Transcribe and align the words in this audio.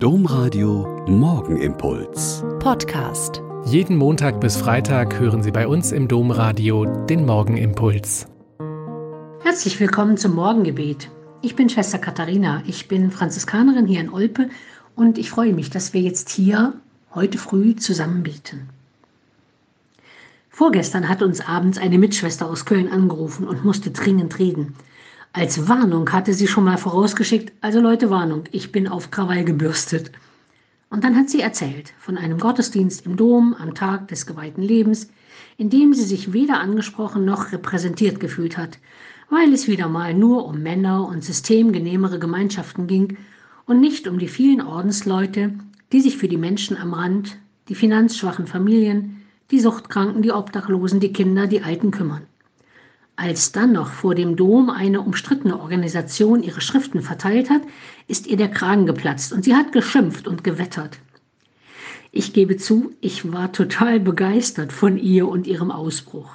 Domradio 0.00 1.04
Morgenimpuls. 1.08 2.44
Podcast. 2.60 3.42
Jeden 3.64 3.96
Montag 3.96 4.40
bis 4.40 4.56
Freitag 4.56 5.18
hören 5.18 5.42
Sie 5.42 5.50
bei 5.50 5.66
uns 5.66 5.90
im 5.90 6.06
Domradio 6.06 6.84
den 6.84 7.26
Morgenimpuls. 7.26 8.28
Herzlich 9.42 9.80
willkommen 9.80 10.16
zum 10.16 10.36
Morgengebet. 10.36 11.10
Ich 11.42 11.56
bin 11.56 11.68
Schwester 11.68 11.98
Katharina, 11.98 12.62
ich 12.68 12.86
bin 12.86 13.10
Franziskanerin 13.10 13.88
hier 13.88 13.98
in 13.98 14.10
Olpe 14.10 14.50
und 14.94 15.18
ich 15.18 15.30
freue 15.30 15.52
mich, 15.52 15.68
dass 15.68 15.92
wir 15.92 16.00
jetzt 16.00 16.28
hier 16.28 16.74
heute 17.12 17.38
früh 17.38 17.74
zusammen 17.74 18.22
beten. 18.22 18.68
Vorgestern 20.48 21.08
hat 21.08 21.22
uns 21.22 21.40
abends 21.40 21.76
eine 21.76 21.98
Mitschwester 21.98 22.48
aus 22.48 22.66
Köln 22.66 22.88
angerufen 22.92 23.48
und 23.48 23.64
musste 23.64 23.90
dringend 23.90 24.38
reden. 24.38 24.76
Als 25.32 25.68
Warnung 25.68 26.10
hatte 26.10 26.32
sie 26.32 26.48
schon 26.48 26.64
mal 26.64 26.78
vorausgeschickt, 26.78 27.52
also 27.60 27.80
Leute, 27.80 28.08
Warnung, 28.08 28.44
ich 28.50 28.72
bin 28.72 28.88
auf 28.88 29.10
Krawall 29.10 29.44
gebürstet. 29.44 30.10
Und 30.88 31.04
dann 31.04 31.16
hat 31.16 31.28
sie 31.28 31.40
erzählt 31.40 31.92
von 31.98 32.16
einem 32.16 32.38
Gottesdienst 32.38 33.04
im 33.04 33.16
Dom 33.16 33.54
am 33.54 33.74
Tag 33.74 34.08
des 34.08 34.24
geweihten 34.26 34.62
Lebens, 34.62 35.10
in 35.58 35.68
dem 35.68 35.92
sie 35.92 36.04
sich 36.04 36.32
weder 36.32 36.60
angesprochen 36.60 37.26
noch 37.26 37.52
repräsentiert 37.52 38.20
gefühlt 38.20 38.56
hat, 38.56 38.78
weil 39.28 39.52
es 39.52 39.68
wieder 39.68 39.86
mal 39.88 40.14
nur 40.14 40.46
um 40.46 40.62
Männer 40.62 41.06
und 41.06 41.22
systemgenehmere 41.22 42.18
Gemeinschaften 42.18 42.86
ging 42.86 43.18
und 43.66 43.80
nicht 43.80 44.08
um 44.08 44.18
die 44.18 44.28
vielen 44.28 44.62
Ordensleute, 44.62 45.52
die 45.92 46.00
sich 46.00 46.16
für 46.16 46.28
die 46.28 46.38
Menschen 46.38 46.78
am 46.78 46.94
Rand, 46.94 47.36
die 47.68 47.74
finanzschwachen 47.74 48.46
Familien, 48.46 49.22
die 49.50 49.60
Suchtkranken, 49.60 50.22
die 50.22 50.32
Obdachlosen, 50.32 51.00
die 51.00 51.12
Kinder, 51.12 51.46
die 51.46 51.62
Alten 51.62 51.90
kümmern. 51.90 52.22
Als 53.20 53.50
dann 53.50 53.72
noch 53.72 53.90
vor 53.90 54.14
dem 54.14 54.36
Dom 54.36 54.70
eine 54.70 55.00
umstrittene 55.00 55.58
Organisation 55.58 56.40
ihre 56.40 56.60
Schriften 56.60 57.02
verteilt 57.02 57.50
hat, 57.50 57.62
ist 58.06 58.28
ihr 58.28 58.36
der 58.36 58.48
Kragen 58.48 58.86
geplatzt 58.86 59.32
und 59.32 59.44
sie 59.44 59.56
hat 59.56 59.72
geschimpft 59.72 60.28
und 60.28 60.44
gewettert. 60.44 61.00
Ich 62.12 62.32
gebe 62.32 62.58
zu, 62.58 62.92
ich 63.00 63.32
war 63.32 63.50
total 63.50 63.98
begeistert 63.98 64.72
von 64.72 64.96
ihr 64.96 65.26
und 65.26 65.48
ihrem 65.48 65.72
Ausbruch. 65.72 66.30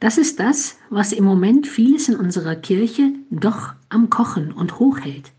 Das 0.00 0.18
ist 0.18 0.40
das, 0.40 0.76
was 0.90 1.12
im 1.12 1.22
Moment 1.22 1.68
vieles 1.68 2.08
in 2.08 2.16
unserer 2.16 2.56
Kirche 2.56 3.12
doch 3.30 3.72
am 3.88 4.10
Kochen 4.10 4.50
und 4.50 4.80
hochhält. 4.80 5.30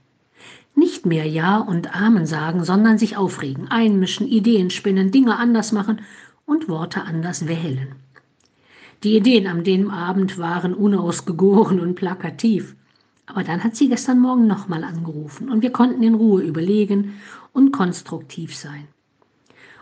Nicht 0.75 1.05
mehr 1.05 1.25
Ja 1.25 1.57
und 1.57 1.93
Amen 1.93 2.25
sagen, 2.25 2.63
sondern 2.63 2.97
sich 2.97 3.17
aufregen, 3.17 3.67
einmischen, 3.67 4.25
Ideen 4.25 4.69
spinnen, 4.69 5.11
Dinge 5.11 5.35
anders 5.37 5.73
machen 5.73 5.99
und 6.45 6.69
Worte 6.69 7.01
anders 7.03 7.49
wählen. 7.49 7.97
Die 9.03 9.15
Ideen 9.15 9.47
an 9.47 9.63
dem 9.63 9.89
Abend 9.89 10.37
waren 10.37 10.73
unausgegoren 10.73 11.79
und 11.79 11.95
plakativ. 11.95 12.75
Aber 13.27 13.43
dann 13.43 13.63
hat 13.63 13.75
sie 13.75 13.89
gestern 13.89 14.19
Morgen 14.19 14.47
nochmal 14.47 14.83
angerufen 14.83 15.49
und 15.49 15.61
wir 15.61 15.71
konnten 15.71 16.01
in 16.01 16.15
Ruhe 16.15 16.41
überlegen 16.41 17.15
und 17.53 17.71
konstruktiv 17.71 18.55
sein. 18.55 18.87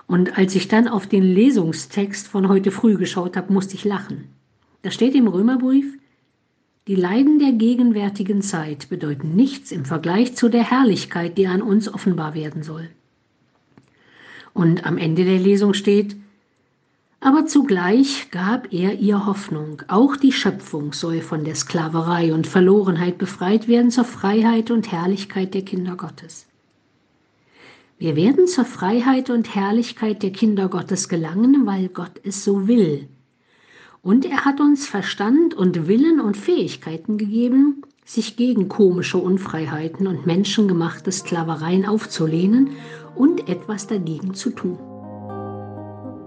Und 0.07 0.37
als 0.37 0.55
ich 0.55 0.67
dann 0.67 0.87
auf 0.87 1.07
den 1.07 1.23
Lesungstext 1.23 2.27
von 2.27 2.49
heute 2.49 2.71
früh 2.71 2.97
geschaut 2.97 3.37
habe, 3.37 3.53
musste 3.53 3.75
ich 3.75 3.85
lachen. 3.85 4.25
Da 4.81 4.91
steht 4.91 5.15
im 5.15 5.27
Römerbrief, 5.27 5.97
die 6.87 6.95
Leiden 6.95 7.39
der 7.39 7.53
gegenwärtigen 7.53 8.43
Zeit 8.43 8.89
bedeuten 8.89 9.35
nichts 9.35 9.71
im 9.71 9.85
Vergleich 9.85 10.35
zu 10.35 10.49
der 10.49 10.69
Herrlichkeit, 10.69 11.37
die 11.37 11.47
an 11.47 11.63
uns 11.63 11.91
offenbar 11.91 12.35
werden 12.35 12.61
soll. 12.61 12.89
Und 14.53 14.85
am 14.85 14.99
Ende 14.99 15.25
der 15.25 15.39
Lesung 15.39 15.73
steht, 15.73 16.15
aber 17.25 17.47
zugleich 17.47 18.29
gab 18.29 18.71
er 18.71 18.99
ihr 18.99 19.25
Hoffnung. 19.25 19.81
Auch 19.87 20.15
die 20.15 20.31
Schöpfung 20.31 20.93
soll 20.93 21.21
von 21.21 21.43
der 21.43 21.55
Sklaverei 21.55 22.31
und 22.31 22.45
Verlorenheit 22.45 23.17
befreit 23.17 23.67
werden 23.67 23.89
zur 23.89 24.03
Freiheit 24.03 24.69
und 24.69 24.91
Herrlichkeit 24.91 25.55
der 25.55 25.63
Kinder 25.63 25.95
Gottes. 25.95 26.45
Wir 27.97 28.15
werden 28.15 28.45
zur 28.45 28.63
Freiheit 28.63 29.31
und 29.31 29.55
Herrlichkeit 29.55 30.21
der 30.21 30.31
Kinder 30.33 30.69
Gottes 30.69 31.09
gelangen, 31.09 31.65
weil 31.65 31.87
Gott 31.87 32.21
es 32.23 32.43
so 32.43 32.67
will. 32.67 33.09
Und 34.03 34.25
er 34.25 34.45
hat 34.45 34.59
uns 34.59 34.85
Verstand 34.85 35.55
und 35.55 35.87
Willen 35.87 36.19
und 36.19 36.37
Fähigkeiten 36.37 37.17
gegeben, 37.17 37.81
sich 38.05 38.35
gegen 38.35 38.69
komische 38.69 39.17
Unfreiheiten 39.17 40.05
und 40.05 40.27
menschengemachte 40.27 41.11
Sklavereien 41.11 41.87
aufzulehnen 41.87 42.69
und 43.15 43.49
etwas 43.49 43.87
dagegen 43.87 44.35
zu 44.35 44.51
tun. 44.51 44.77